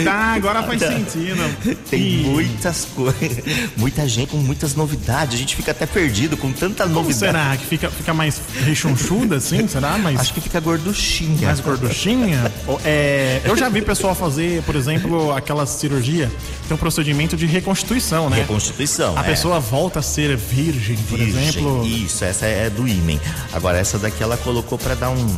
tá. 0.04 0.34
Agora 0.34 0.64
faz 0.64 0.80
sentido. 0.82 1.78
Tem 1.90 2.00
Ih, 2.02 2.24
muitas 2.24 2.86
coisas, 2.96 3.44
muita 3.78 4.08
gente 4.08 4.30
com 4.30 4.38
muitas 4.38 4.76
novidades. 4.76 5.36
A 5.36 5.38
gente 5.38 5.56
fica 5.56 5.72
até 5.72 5.86
perdido 5.86 6.36
com 6.38 6.52
tanta 6.52 6.84
Como 6.84 6.96
novidade. 6.96 7.20
será? 7.20 7.58
Que 7.58 7.66
fica, 7.66 7.90
fica 7.90 8.14
mais 8.14 8.42
rechonchuda 8.64 9.38
assim? 9.38 9.68
Será? 9.76 9.98
Mais, 9.98 10.20
Acho 10.20 10.34
que 10.34 10.42
fica 10.42 10.60
gorduchinha. 10.60 11.48
mais 11.48 11.60
gorduchinha? 11.60 12.52
É, 12.84 13.42
eu 13.44 13.56
já 13.56 13.70
vi 13.70 13.82
pessoal 13.82 14.14
fazer, 14.14 14.62
por 14.64 14.76
exemplo, 14.76 15.32
aquela 15.34 15.66
cirurgia. 15.66 16.32
Tem 16.68 16.76
um 16.76 16.78
procedimento 16.78 17.36
de 17.38 17.46
reconstituição, 17.46 18.30
né? 18.30 18.38
Reconstituição. 18.38 19.18
A 19.18 19.22
é. 19.22 19.24
pessoa 19.24 19.60
volta 19.60 20.00
a 20.00 20.02
ser 20.02 20.36
virgem, 20.36 20.96
por 21.10 21.18
Virgem, 21.18 21.48
exemplo. 21.48 21.86
Isso, 21.86 22.24
essa 22.26 22.46
é 22.46 22.70
do 22.70 22.88
ímen. 22.88 23.20
Agora, 23.54 23.78
essa 23.78 23.98
daqui 23.98 24.22
ela 24.22 24.38
colocou 24.38 24.78
pra 24.78 24.94
dar 24.96 25.10
um, 25.10 25.38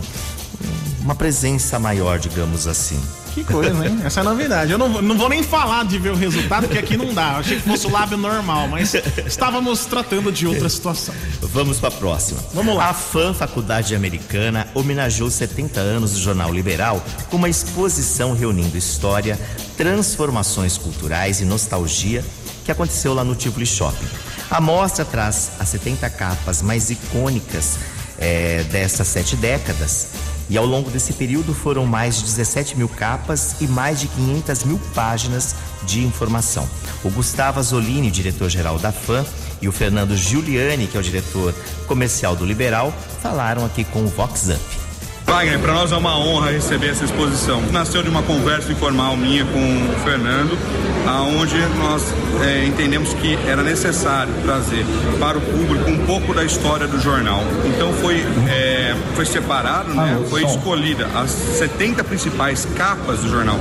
uma 1.07 1.15
presença 1.15 1.79
maior, 1.79 2.19
digamos 2.19 2.67
assim. 2.67 3.01
Que 3.33 3.41
coisa, 3.41 3.85
hein? 3.87 4.01
Essa 4.03 4.19
é 4.19 4.21
a 4.21 4.23
novidade. 4.25 4.71
Eu 4.73 4.77
não, 4.77 4.91
vou- 4.91 5.01
não 5.01 5.17
vou 5.17 5.29
nem 5.29 5.41
falar 5.41 5.85
de 5.85 5.97
ver 5.97 6.09
o 6.11 6.15
resultado, 6.15 6.63
porque 6.67 6.77
aqui 6.79 6.97
não 6.97 7.13
dá. 7.13 7.33
Eu 7.33 7.37
achei 7.37 7.55
que 7.61 7.61
fosse 7.69 7.87
o 7.87 7.91
lábio 7.91 8.17
normal, 8.17 8.67
mas 8.67 8.93
estávamos 9.25 9.85
tratando 9.85 10.31
de 10.33 10.45
outra 10.45 10.67
situação. 10.67 11.15
Vamos 11.43 11.79
pra 11.79 11.89
próxima. 11.91 12.39
Vamos 12.53 12.75
lá. 12.75 12.89
A 12.89 12.93
FAM 12.93 13.33
Faculdade 13.33 13.95
Americana 13.95 14.67
homenageou 14.73 15.29
70 15.31 15.79
anos 15.79 16.11
do 16.11 16.19
Jornal 16.19 16.51
Liberal 16.53 17.01
com 17.29 17.37
uma 17.37 17.47
exposição 17.47 18.33
reunindo 18.33 18.75
história, 18.77 19.39
transformações 19.77 20.77
culturais 20.77 21.39
e 21.39 21.45
nostalgia 21.45 22.25
que 22.65 22.71
aconteceu 22.71 23.13
lá 23.13 23.23
no 23.23 23.33
Tivoli 23.33 23.65
Shopping. 23.65 24.07
A 24.49 24.59
mostra 24.59 25.05
traz 25.05 25.51
as 25.57 25.69
70 25.69 26.09
capas 26.09 26.61
mais 26.61 26.89
icônicas 26.89 27.77
é, 28.19 28.63
dessas 28.71 29.07
sete 29.07 29.35
décadas. 29.37 30.07
E 30.49 30.57
ao 30.57 30.65
longo 30.65 30.89
desse 30.89 31.13
período 31.13 31.53
foram 31.53 31.85
mais 31.85 32.17
de 32.17 32.23
17 32.23 32.77
mil 32.77 32.87
capas 32.87 33.55
e 33.59 33.67
mais 33.67 33.99
de 33.99 34.07
500 34.07 34.63
mil 34.63 34.79
páginas 34.95 35.55
de 35.83 36.03
informação. 36.03 36.67
O 37.03 37.09
Gustavo 37.09 37.59
Azolini, 37.59 38.09
diretor-geral 38.09 38.79
da 38.79 38.91
FAM, 38.91 39.25
e 39.61 39.67
o 39.67 39.71
Fernando 39.71 40.15
Giuliani, 40.15 40.87
que 40.87 40.95
é 40.97 40.99
o 40.99 41.03
diretor 41.03 41.53
comercial 41.87 42.35
do 42.35 42.45
Liberal, 42.45 42.93
falaram 43.21 43.65
aqui 43.65 43.83
com 43.83 44.03
o 44.03 44.07
Vox 44.07 44.49
Up. 44.49 44.86
Wagner, 45.27 45.59
para 45.59 45.73
nós 45.73 45.91
é 45.91 45.97
uma 45.97 46.17
honra 46.17 46.51
receber 46.51 46.89
essa 46.89 47.03
exposição. 47.03 47.61
Nasceu 47.71 48.01
de 48.01 48.09
uma 48.09 48.23
conversa 48.23 48.71
informal 48.71 49.15
minha 49.17 49.45
com 49.45 49.59
o 49.59 49.99
Fernando, 50.03 50.57
aonde 51.05 51.57
nós 51.77 52.01
é, 52.41 52.65
entendemos 52.65 53.13
que 53.13 53.37
era 53.45 53.61
necessário 53.61 54.33
trazer 54.41 54.85
para 55.19 55.37
o 55.37 55.41
público 55.41 55.89
um 55.91 56.05
pouco 56.05 56.33
da 56.33 56.45
história 56.45 56.87
do 56.87 56.99
jornal. 56.99 57.43
Então 57.65 57.91
foi, 57.93 58.25
é, 58.49 58.95
foi 59.15 59.25
separado, 59.25 59.93
né, 59.93 60.17
foi 60.29 60.43
escolhida 60.43 61.07
as 61.13 61.29
70 61.29 62.05
principais 62.05 62.65
capas 62.75 63.19
do 63.19 63.29
jornal. 63.29 63.59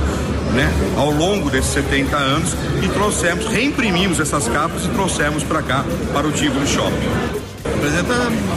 Né, 0.53 0.71
ao 0.95 1.11
longo 1.11 1.49
desses 1.51 1.73
70 1.73 2.15
anos 2.15 2.55
e 2.81 2.87
trouxemos, 2.87 3.45
reimprimimos 3.47 4.21
essas 4.21 4.47
capas 4.47 4.85
e 4.85 4.87
trouxemos 4.87 5.43
para 5.43 5.61
cá, 5.61 5.83
para 6.13 6.25
o 6.25 6.31
Tivoli 6.31 6.65
Shopping. 6.65 7.46
Apresenta 7.77 8.13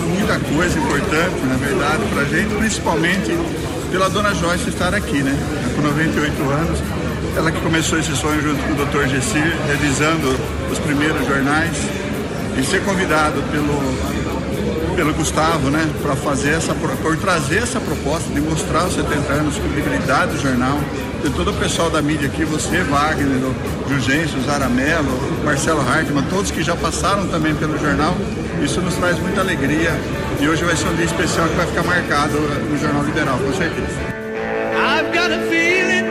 muita 0.09 0.39
coisa 0.41 0.79
importante, 0.79 1.47
na 1.47 1.57
verdade, 1.57 2.03
para 2.13 2.23
a 2.23 2.25
gente, 2.25 2.55
principalmente 2.55 3.37
pela 3.91 4.09
dona 4.09 4.35
Joyce 4.35 4.71
estar 4.71 4.95
aqui, 4.95 5.23
né? 5.23 5.37
Com 5.77 5.83
98 5.83 6.43
anos. 6.51 6.79
Ela 7.37 7.53
que 7.53 7.61
começou 7.61 7.99
esse 7.99 8.17
sonho 8.17 8.41
junto 8.41 8.63
com 8.63 8.73
o 8.73 8.87
Dr. 8.87 9.09
Gessir, 9.09 9.57
revisando 9.69 10.35
os 10.73 10.79
primeiros 10.79 11.27
jornais 11.27 11.77
e 12.59 12.65
ser 12.65 12.83
convidado 12.83 13.43
pelo, 13.53 14.97
pelo 14.97 15.13
Gustavo, 15.13 15.69
né? 15.69 15.87
Para 16.03 16.17
fazer 16.17 16.55
essa, 16.55 16.75
por 16.75 17.17
trazer 17.19 17.59
essa 17.59 17.79
proposta 17.79 18.33
de 18.33 18.41
mostrar 18.41 18.87
os 18.87 18.95
70 18.95 19.33
anos, 19.35 19.57
a 19.59 19.61
credibilidade 19.61 20.33
do 20.33 20.43
jornal, 20.43 20.81
de 21.23 21.31
todo 21.31 21.51
o 21.51 21.55
pessoal 21.55 21.91
da 21.91 22.01
mídia 22.01 22.27
aqui, 22.27 22.45
você, 22.45 22.83
Wagner, 22.85 23.37
o 23.45 23.89
Jurgêncio, 23.89 24.41
Zaramelo, 24.47 25.43
Marcelo 25.45 25.81
Hartmann, 25.81 26.25
todos 26.31 26.51
que 26.51 26.63
já 26.63 26.75
passaram 26.75 27.27
também 27.29 27.55
pelo 27.55 27.79
jornal. 27.79 28.17
Isso 28.63 28.81
nos 28.83 28.95
traz 28.97 29.19
muita 29.19 29.41
alegria 29.41 29.91
e 30.39 30.49
hoje 30.49 30.65
vai 30.65 30.77
ser 30.77 30.89
um 30.89 30.95
dia 30.95 31.07
especial 31.07 31.49
que 31.49 31.55
vai 31.55 31.67
ficar 31.67 31.83
marcado 31.83 32.39
no 32.39 32.77
Jornal 32.77 33.05
Liberal, 33.05 33.39
com 33.39 33.53
certeza. 33.55 33.99
I've 34.77 35.13
got 35.13 35.33
a 35.33 35.41
feeling, 35.49 36.07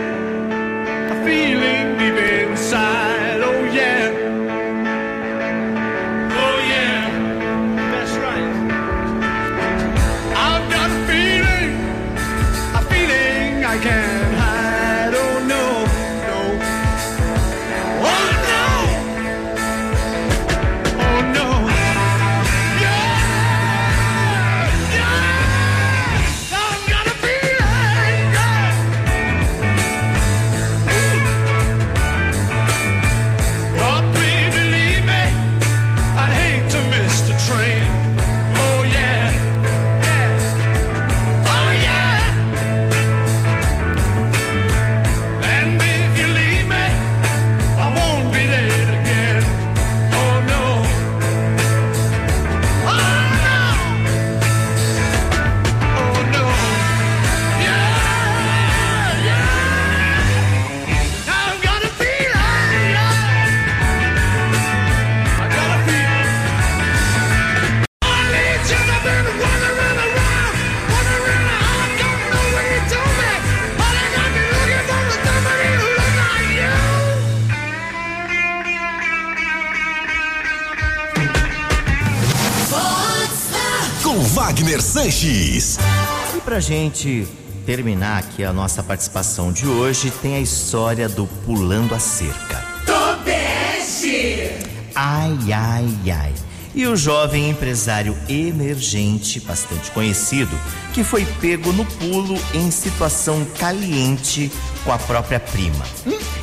a 1.12 1.24
feeling 1.24 1.98
deep 1.98 2.52
inside, 2.52 3.42
oh 3.44 3.66
yeah. 3.74 4.29
Pra 86.60 86.66
gente 86.66 87.26
terminar 87.66 88.18
aqui 88.18 88.44
a 88.44 88.52
nossa 88.52 88.84
participação 88.84 89.50
de 89.50 89.66
hoje, 89.66 90.12
tem 90.12 90.36
a 90.36 90.42
história 90.42 91.08
do 91.08 91.26
Pulando 91.26 91.96
a 91.96 92.00
Cerca. 92.00 92.62
Tobeste! 92.86 94.58
Ai, 94.94 95.38
ai, 95.54 95.88
ai. 96.12 96.34
E 96.76 96.86
o 96.86 96.98
jovem 96.98 97.50
empresário 97.50 98.14
emergente, 98.28 99.40
bastante 99.40 99.90
conhecido, 99.92 100.54
que 100.94 101.02
foi 101.02 101.26
pego 101.40 101.72
no 101.72 101.86
pulo 101.86 102.38
em 102.54 102.70
situação 102.72 103.48
caliente 103.58 104.52
com 104.84 104.92
a 104.92 104.98
própria 104.98 105.40
prima. 105.40 105.86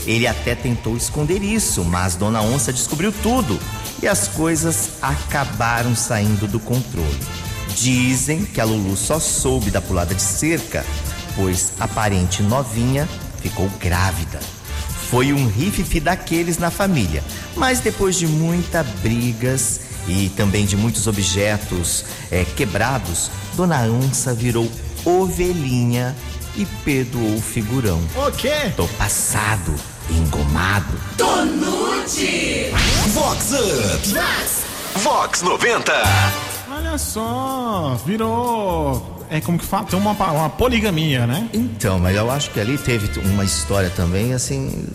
Ele 0.06 0.26
até 0.26 0.54
tentou 0.54 0.96
esconder 0.96 1.42
isso, 1.42 1.84
mas 1.84 2.16
Dona 2.16 2.40
Onça 2.40 2.72
descobriu 2.72 3.12
tudo 3.22 3.60
e 4.02 4.08
as 4.08 4.28
coisas 4.28 4.92
acabaram 5.02 5.94
saindo 5.94 6.48
do 6.48 6.58
controle. 6.58 7.45
Dizem 7.76 8.42
que 8.46 8.58
a 8.58 8.64
Lulu 8.64 8.96
só 8.96 9.20
soube 9.20 9.70
da 9.70 9.82
pulada 9.82 10.14
de 10.14 10.22
cerca, 10.22 10.84
pois 11.36 11.74
a 11.78 11.86
parente 11.86 12.42
novinha 12.42 13.06
ficou 13.42 13.68
grávida. 13.78 14.40
Foi 15.10 15.32
um 15.32 15.46
rififi 15.46 16.00
daqueles 16.00 16.56
na 16.56 16.70
família, 16.70 17.22
mas 17.54 17.80
depois 17.80 18.16
de 18.16 18.26
muitas 18.26 18.86
brigas 19.02 19.80
e 20.08 20.30
também 20.30 20.64
de 20.64 20.74
muitos 20.74 21.06
objetos 21.06 22.06
eh, 22.32 22.46
quebrados, 22.56 23.30
Dona 23.54 23.82
Onça 23.82 24.32
virou 24.32 24.70
ovelhinha 25.04 26.16
e 26.56 26.64
perdoou 26.82 27.36
o 27.36 27.42
figurão. 27.42 28.00
O 28.16 28.32
quê? 28.32 28.72
Tô 28.74 28.88
passado, 28.88 29.74
engomado. 30.10 30.98
Tonute! 31.18 32.70
Vox 33.12 33.52
Up. 33.52 34.14
Vox 35.02 35.42
90. 35.42 35.92
Olha 36.96 36.98
só, 36.98 38.00
virou. 38.06 39.26
É 39.28 39.38
como 39.40 39.58
que 39.58 39.66
fala? 39.66 39.84
Tem 39.84 39.98
uma, 39.98 40.12
uma 40.12 40.48
poligamia, 40.48 41.26
né? 41.26 41.46
Então, 41.52 41.98
mas 41.98 42.16
eu 42.16 42.30
acho 42.30 42.50
que 42.52 42.58
ali 42.58 42.78
teve 42.78 43.20
uma 43.20 43.44
história 43.44 43.90
também, 43.90 44.32
assim, 44.32 44.86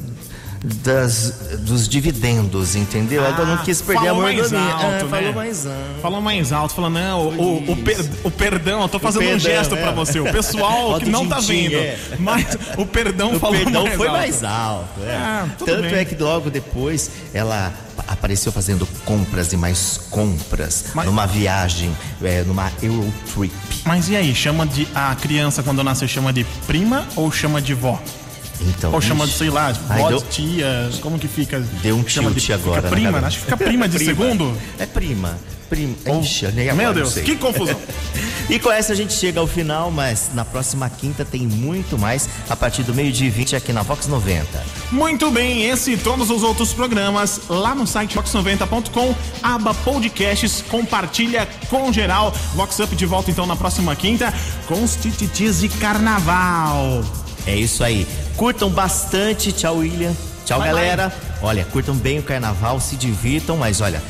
das, 0.64 1.58
dos 1.60 1.88
dividendos, 1.88 2.76
entendeu? 2.76 3.24
Ela 3.24 3.46
não 3.46 3.58
quis 3.58 3.84
perder 3.84 4.00
a 4.02 4.06
falou 4.14 4.24
mais 4.24 4.38
mordomia. 4.52 4.74
alto, 4.74 4.86
É, 4.86 4.92
né? 5.04 5.10
Falou 5.10 5.34
mais 5.34 5.66
alto. 5.68 6.02
Falou 6.02 6.22
mais 6.22 6.52
alto, 6.54 6.74
falou, 6.74 6.90
não, 6.90 7.28
o, 7.28 7.72
o, 7.72 7.76
per- 7.78 8.10
o 8.24 8.32
perdão, 8.32 8.82
eu 8.82 8.90
tô 8.90 8.98
fazendo 8.98 9.22
um 9.24 9.26
perdão, 9.28 9.40
gesto 9.52 9.76
é. 9.76 9.82
pra 9.82 9.92
você. 9.92 10.20
O 10.20 10.32
pessoal 10.32 10.98
que 11.02 11.08
não 11.10 11.28
tá 11.28 11.40
vendo. 11.40 11.76
é. 11.76 11.98
Mas 12.18 12.58
o 12.78 12.86
perdão 12.86 13.34
O 13.36 13.40
falou 13.40 13.56
perdão 13.58 13.84
mais 13.84 13.96
foi 13.96 14.08
alto. 14.08 14.18
mais 14.20 14.44
alto. 14.44 15.02
é. 15.06 15.16
Ah, 15.16 15.48
Tanto 15.60 15.82
bem. 15.84 15.94
é 16.00 16.06
que 16.06 16.16
logo 16.16 16.50
depois 16.50 17.12
ela 17.32 17.72
apareceu 18.14 18.52
fazendo 18.52 18.88
compras 19.06 19.52
e 19.54 19.58
mais 19.58 20.00
compras 20.10 20.86
Mas- 20.94 21.06
numa 21.06 21.26
viagem, 21.26 21.96
é, 22.24 22.44
numa 22.44 22.72
Eurotrip. 22.82 23.52
Mas 23.86 24.10
e 24.10 24.16
aí, 24.16 24.34
chama 24.36 24.66
de. 24.66 24.88
A 24.94 25.16
criança 25.16 25.62
quando 25.64 25.84
nasce 25.84 26.08
chama 26.08 26.32
de 26.34 26.44
prima 26.68 27.06
ou 27.16 27.32
chama 27.32 27.62
de 27.62 27.74
vó? 27.74 28.02
Então, 28.64 28.92
Ou 28.94 29.02
chama 29.02 29.26
de, 29.26 29.34
sei 29.34 29.50
lá, 29.50 29.72
vó, 29.72 30.10
deu- 30.10 30.22
tia, 30.22 30.90
como 31.02 31.18
que 31.18 31.28
fica? 31.28 31.60
Deu 31.82 31.96
um 31.96 32.08
chama 32.08 32.30
tilt 32.30 32.46
de, 32.46 32.54
agora. 32.54 32.76
Fica 32.84 32.90
na 32.90 32.96
prima, 32.96 33.22
né? 33.22 33.28
acho 33.28 33.38
que 33.40 33.44
fica 33.46 33.58
prima 33.58 33.88
de 33.90 33.98
segundo. 34.06 34.56
É 34.78 34.86
prima. 34.86 35.36
Prima. 35.68 35.96
Ixi, 36.22 36.48
nem 36.52 36.70
agora, 36.70 36.76
Meu 36.86 36.94
Deus, 36.94 37.14
que 37.16 37.36
confusão. 37.38 37.80
E 38.50 38.60
com 38.60 38.72
essa 38.72 38.94
a 38.94 38.96
gente 38.96 39.14
chega 39.14 39.40
ao 39.40 39.48
final, 39.48 39.90
mas 39.92 40.32
na 40.34 40.44
próxima 40.44 40.90
quinta 40.90 41.24
tem 41.24 41.42
muito 41.42 41.98
mais 41.98 42.28
a 42.50 42.56
partir 42.56 42.84
do 42.84 42.94
meio-dia 42.94 43.28
e 43.28 43.30
20 43.30 43.56
aqui 43.56 43.72
na 43.72 43.82
Vox 43.82 44.08
90. 44.08 44.48
Muito 44.92 45.32
bem, 45.32 45.66
esse 45.66 45.94
e 45.94 45.98
todos 45.98 46.30
os 46.30 46.44
outros 46.44 46.74
programas 46.74 47.42
lá 47.48 47.74
no 47.74 47.88
site 47.88 48.18
vox90.com, 48.18 49.16
aba 49.42 49.74
podcasts, 49.74 50.64
compartilha 50.70 51.48
com 51.70 51.92
geral. 51.94 52.32
Vox 52.56 52.80
Up 52.80 52.96
de 52.96 53.06
volta 53.06 53.32
então 53.32 53.46
na 53.46 53.56
próxima 53.56 53.96
quinta 53.96 54.34
com 54.68 54.84
os 54.84 54.96
tititis 54.96 55.60
de 55.62 55.70
carnaval. 55.70 57.04
É 57.46 57.56
isso 57.56 57.84
aí. 57.84 58.08
Curtam 58.36 58.70
bastante. 58.70 59.52
Tchau, 59.52 59.78
William. 59.78 60.14
Tchau, 60.46 60.60
Bye, 60.60 60.68
galera. 60.70 61.14
Olha, 61.42 61.66
curtam 61.66 61.96
bem 61.96 62.20
o 62.20 62.24
carnaval, 62.24 62.80
se 62.80 62.96
divirtam, 62.96 63.58
mas 63.58 63.82
olha, 63.82 64.02